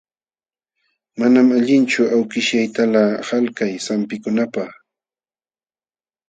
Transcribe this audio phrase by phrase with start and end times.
[1.19, 4.71] Manam allinchu awkishyaytalaq qalkay sampikunapaq.